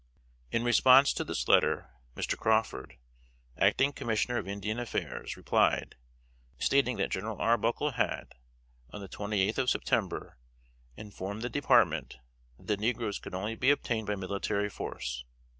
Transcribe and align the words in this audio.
In 0.49 0.65
answer 0.67 1.15
to 1.17 1.23
this 1.23 1.47
letter, 1.47 1.91
Mr. 2.15 2.35
Crawford, 2.35 2.97
Acting 3.55 3.93
Commissioner 3.93 4.39
of 4.39 4.47
Indian 4.47 4.79
Affairs, 4.79 5.37
replied, 5.37 5.95
stating 6.57 6.97
that 6.97 7.11
General 7.11 7.37
Arbuckle 7.39 7.91
had, 7.91 8.33
on 8.89 9.01
the 9.01 9.07
twenty 9.07 9.41
eighth 9.41 9.59
of 9.59 9.69
September, 9.69 10.39
informed 10.97 11.43
the 11.43 11.49
Department 11.51 12.17
that 12.57 12.65
the 12.65 12.77
negroes 12.77 13.19
could 13.19 13.35
only 13.35 13.53
be 13.53 13.69
obtained 13.69 14.07
by 14.07 14.15
military 14.15 14.71
force. 14.71 15.23